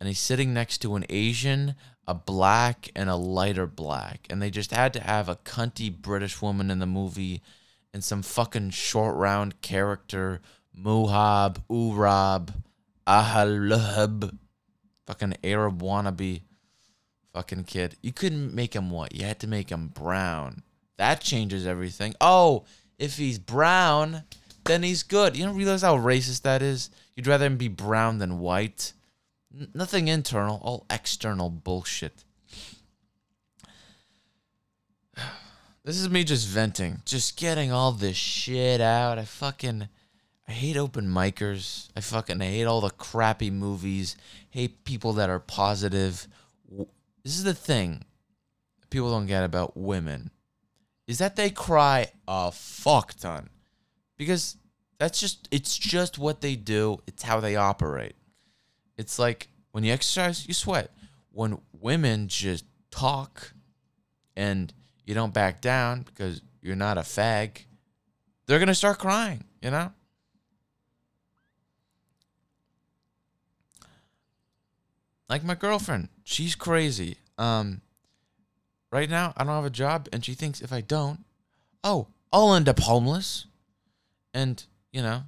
and 0.00 0.08
he's 0.08 0.18
sitting 0.18 0.54
next 0.54 0.78
to 0.78 0.94
an 0.96 1.04
Asian, 1.10 1.74
a 2.06 2.14
black, 2.14 2.90
and 2.96 3.10
a 3.10 3.16
lighter 3.16 3.66
black. 3.66 4.26
And 4.30 4.40
they 4.40 4.50
just 4.50 4.70
had 4.70 4.92
to 4.94 5.00
have 5.00 5.28
a 5.28 5.36
cunty 5.36 5.94
British 5.94 6.40
woman 6.40 6.70
in 6.70 6.78
the 6.78 6.86
movie 6.86 7.42
and 7.92 8.02
some 8.02 8.22
fucking 8.22 8.70
short 8.70 9.16
round 9.16 9.60
character, 9.60 10.40
Muhab, 10.78 11.62
Urab, 11.70 12.54
Ahalub, 13.06 14.36
fucking 15.06 15.34
Arab 15.44 15.82
wannabe 15.82 16.42
fucking 17.32 17.64
kid. 17.64 17.96
You 18.02 18.12
couldn't 18.12 18.54
make 18.54 18.74
him 18.74 18.90
what? 18.90 19.14
You 19.14 19.24
had 19.24 19.40
to 19.40 19.46
make 19.46 19.70
him 19.70 19.88
brown. 19.88 20.62
That 20.96 21.20
changes 21.20 21.66
everything. 21.66 22.14
Oh, 22.20 22.64
if 22.98 23.18
he's 23.18 23.38
brown, 23.38 24.24
then 24.64 24.82
he's 24.82 25.02
good. 25.02 25.36
You 25.36 25.44
don't 25.44 25.56
realize 25.56 25.82
how 25.82 25.96
racist 25.96 26.42
that 26.42 26.62
is? 26.62 26.90
You'd 27.14 27.26
rather 27.26 27.46
him 27.46 27.56
be 27.56 27.68
brown 27.68 28.18
than 28.18 28.38
white. 28.38 28.92
N- 29.54 29.68
nothing 29.74 30.08
internal, 30.08 30.60
all 30.62 30.86
external 30.90 31.50
bullshit. 31.50 32.24
This 35.84 36.00
is 36.00 36.10
me 36.10 36.24
just 36.24 36.48
venting, 36.48 37.00
just 37.04 37.36
getting 37.36 37.70
all 37.70 37.92
this 37.92 38.16
shit 38.16 38.80
out. 38.80 39.20
I 39.20 39.24
fucking 39.24 39.88
I 40.48 40.52
hate 40.52 40.76
open 40.76 41.06
micers. 41.06 41.88
I 41.96 42.00
fucking 42.00 42.40
hate 42.40 42.64
all 42.64 42.80
the 42.80 42.90
crappy 42.90 43.50
movies. 43.50 44.16
Hate 44.50 44.84
people 44.84 45.12
that 45.14 45.28
are 45.28 45.40
positive. 45.40 46.28
This 47.24 47.36
is 47.36 47.44
the 47.44 47.54
thing 47.54 48.04
people 48.90 49.10
don't 49.10 49.26
get 49.26 49.42
about 49.42 49.76
women 49.76 50.30
is 51.06 51.18
that 51.18 51.36
they 51.36 51.50
cry 51.50 52.06
a 52.26 52.50
fuck 52.52 53.14
ton 53.14 53.48
because 54.16 54.56
that's 54.98 55.20
just 55.20 55.48
it's 55.50 55.76
just 55.76 56.18
what 56.18 56.40
they 56.40 56.56
do. 56.56 56.98
It's 57.06 57.22
how 57.22 57.40
they 57.40 57.56
operate. 57.56 58.16
It's 58.96 59.18
like 59.18 59.48
when 59.72 59.84
you 59.84 59.92
exercise, 59.92 60.46
you 60.46 60.54
sweat. 60.54 60.90
When 61.30 61.58
women 61.78 62.28
just 62.28 62.64
talk 62.90 63.52
and 64.34 64.72
you 65.04 65.14
don't 65.14 65.34
back 65.34 65.60
down 65.60 66.02
because 66.02 66.40
you're 66.62 66.76
not 66.76 66.96
a 66.96 67.02
fag, 67.02 67.66
they're 68.46 68.58
going 68.58 68.68
to 68.68 68.74
start 68.74 68.98
crying, 68.98 69.44
you 69.60 69.70
know? 69.70 69.92
Like 75.28 75.44
my 75.44 75.54
girlfriend, 75.54 76.08
she's 76.24 76.54
crazy. 76.54 77.18
Um 77.38 77.82
right 78.92 79.10
now 79.10 79.32
I 79.36 79.44
don't 79.44 79.54
have 79.54 79.64
a 79.64 79.70
job 79.70 80.08
and 80.12 80.24
she 80.24 80.34
thinks 80.34 80.60
if 80.60 80.72
I 80.72 80.80
don't, 80.80 81.24
oh, 81.82 82.08
I'll 82.32 82.54
end 82.54 82.68
up 82.68 82.80
homeless. 82.80 83.46
And, 84.34 84.62
you 84.92 85.00
know, 85.00 85.22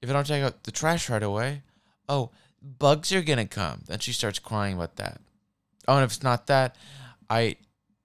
if 0.00 0.08
I 0.08 0.12
don't 0.12 0.26
take 0.26 0.44
out 0.44 0.62
the 0.62 0.70
trash 0.70 1.10
right 1.10 1.22
away, 1.22 1.62
oh, 2.08 2.30
bugs 2.62 3.12
are 3.12 3.22
going 3.22 3.38
to 3.38 3.46
come. 3.46 3.82
Then 3.86 3.98
she 3.98 4.12
starts 4.12 4.38
crying 4.38 4.76
about 4.76 4.96
that. 4.96 5.20
Oh, 5.88 5.96
and 5.96 6.04
if 6.04 6.12
it's 6.12 6.22
not 6.22 6.46
that, 6.46 6.76
I 7.28 7.56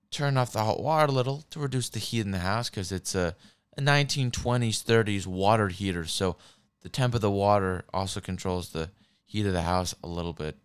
turn 0.09 0.37
off 0.37 0.53
the 0.53 0.63
hot 0.63 0.81
water 0.81 1.11
a 1.11 1.15
little 1.15 1.43
to 1.51 1.59
reduce 1.59 1.89
the 1.89 1.99
heat 1.99 2.21
in 2.21 2.31
the 2.31 2.39
house 2.39 2.69
because 2.69 2.91
it's 2.91 3.15
a, 3.15 3.35
a 3.77 3.81
1920s, 3.81 4.83
30s 4.83 5.27
water 5.27 5.67
heater. 5.67 6.05
So 6.05 6.37
the 6.81 6.89
temp 6.89 7.13
of 7.13 7.21
the 7.21 7.31
water 7.31 7.85
also 7.93 8.19
controls 8.19 8.69
the 8.69 8.89
heat 9.25 9.45
of 9.45 9.53
the 9.53 9.61
house 9.61 9.93
a 10.03 10.07
little 10.07 10.33
bit. 10.33 10.57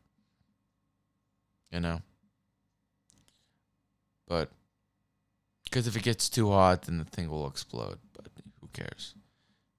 You 1.77 1.83
know? 1.83 2.01
But 4.27 4.49
because 5.65 5.87
if 5.87 5.95
it 5.95 6.05
gets 6.05 6.31
too 6.31 6.49
hot, 6.49 6.85
then 6.85 6.97
the 6.97 7.05
thing 7.05 7.29
will 7.29 7.47
explode. 7.47 7.99
But 8.15 8.29
who 8.63 8.69
cares? 8.73 9.15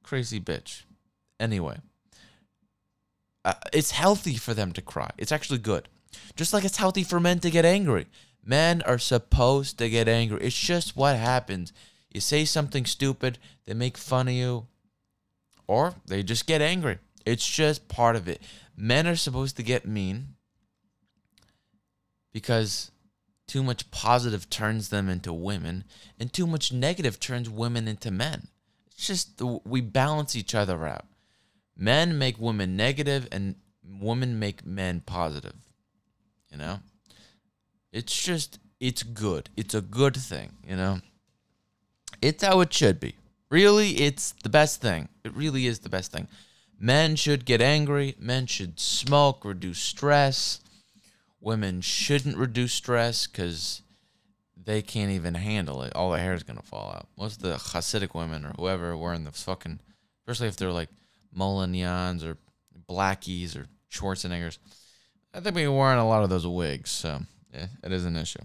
Crazy 0.03 0.39
bitch. 0.39 0.83
Anyway, 1.39 1.79
uh, 3.43 3.55
it's 3.73 3.91
healthy 3.91 4.35
for 4.35 4.53
them 4.53 4.73
to 4.73 4.81
cry. 4.81 5.09
It's 5.17 5.31
actually 5.31 5.57
good. 5.57 5.89
Just 6.35 6.53
like 6.53 6.63
it's 6.63 6.77
healthy 6.77 7.03
for 7.03 7.19
men 7.19 7.39
to 7.39 7.49
get 7.49 7.65
angry. 7.65 8.05
Men 8.45 8.83
are 8.83 8.99
supposed 8.99 9.79
to 9.79 9.89
get 9.89 10.07
angry. 10.07 10.41
It's 10.41 10.55
just 10.55 10.95
what 10.95 11.15
happens. 11.15 11.73
You 12.13 12.21
say 12.21 12.45
something 12.45 12.85
stupid, 12.85 13.39
they 13.65 13.73
make 13.73 13.97
fun 13.97 14.27
of 14.27 14.35
you, 14.35 14.67
or 15.65 15.95
they 16.05 16.21
just 16.21 16.45
get 16.45 16.61
angry. 16.61 16.99
It's 17.25 17.47
just 17.47 17.87
part 17.87 18.15
of 18.15 18.27
it. 18.27 18.39
Men 18.75 19.07
are 19.07 19.15
supposed 19.15 19.57
to 19.57 19.63
get 19.63 19.87
mean 19.87 20.35
because 22.37 22.91
too 23.47 23.63
much 23.63 23.89
positive 23.89 24.47
turns 24.47 24.89
them 24.89 25.09
into 25.09 25.33
women, 25.33 25.83
and 26.19 26.31
too 26.31 26.45
much 26.45 26.71
negative 26.71 27.19
turns 27.19 27.49
women 27.49 27.87
into 27.87 28.11
men. 28.11 28.49
It's 28.91 29.07
just 29.07 29.41
we 29.65 29.81
balance 29.81 30.35
each 30.35 30.53
other 30.53 30.85
out. 30.85 31.07
Men 31.75 32.15
make 32.19 32.37
women 32.37 32.75
negative, 32.75 33.27
and 33.31 33.55
women 33.83 34.37
make 34.37 34.63
men 34.63 35.01
positive. 35.03 35.55
You 36.51 36.59
know, 36.59 36.79
it's 37.91 38.23
just 38.23 38.59
it's 38.79 39.01
good. 39.01 39.49
It's 39.57 39.73
a 39.73 39.81
good 39.81 40.15
thing. 40.15 40.51
You 40.63 40.75
know, 40.75 40.99
it's 42.21 42.43
how 42.43 42.59
it 42.59 42.71
should 42.71 42.99
be. 42.99 43.15
Really, 43.49 43.93
it's 44.01 44.35
the 44.43 44.49
best 44.49 44.79
thing. 44.79 45.09
It 45.23 45.33
really 45.33 45.65
is 45.65 45.79
the 45.79 45.89
best 45.89 46.11
thing. 46.11 46.27
Men 46.79 47.15
should 47.15 47.45
get 47.45 47.61
angry. 47.61 48.13
Men 48.19 48.45
should 48.45 48.79
smoke, 48.79 49.43
reduce 49.43 49.79
stress 49.79 50.59
women 51.39 51.81
shouldn't 51.81 52.37
reduce 52.37 52.73
stress 52.73 53.27
because 53.27 53.81
they 54.61 54.81
can't 54.81 55.11
even 55.11 55.35
handle 55.35 55.81
it. 55.83 55.93
All 55.95 56.11
their 56.11 56.21
hair 56.21 56.33
is 56.33 56.43
gonna 56.43 56.61
fall 56.61 56.91
out. 56.95 57.07
Most 57.17 57.37
of 57.37 57.43
the 57.43 57.55
Hasidic 57.55 58.13
women 58.13 58.45
or 58.45 58.53
whoever 58.57 58.97
wearing 58.97 59.23
the 59.23 59.31
fucking, 59.31 59.79
especially 60.21 60.47
if 60.47 60.57
they're 60.57 60.71
like 60.71 60.89
Molanyans 61.35 62.23
or 62.23 62.37
Blackies 62.87 63.55
or 63.55 63.67
Schwarzeneggers, 63.91 64.57
I 65.33 65.39
think 65.39 65.55
we're 65.55 65.71
wearing 65.71 65.99
a 65.99 66.07
lot 66.07 66.23
of 66.23 66.29
those 66.29 66.47
wigs. 66.47 66.91
So 66.91 67.21
yeah, 67.53 67.67
it 67.83 67.91
is 67.91 68.05
an 68.05 68.17
issue. 68.17 68.43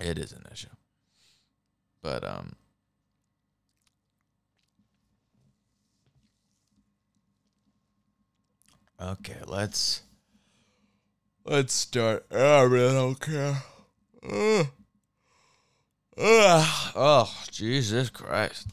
It 0.00 0.18
is 0.18 0.32
an 0.32 0.44
issue. 0.52 0.68
But 2.02 2.24
um. 2.24 2.54
Okay, 9.00 9.36
let's 9.46 10.02
Let's 11.50 11.72
start. 11.72 12.26
Oh, 12.30 12.60
I 12.60 12.62
really 12.64 12.92
don't 12.92 13.18
care. 13.18 13.62
Uh, 14.22 14.64
uh, 16.18 16.66
oh, 16.94 17.34
Jesus 17.50 18.10
Christ. 18.10 18.66